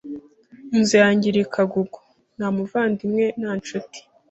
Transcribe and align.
inzu 0.77 0.95
yanjye 1.03 1.25
iri 1.31 1.43
Kagugu, 1.53 1.99
nta 2.35 2.47
muvandimwe, 2.55 3.25
nta 3.39 3.51
nshuti, 3.61 3.99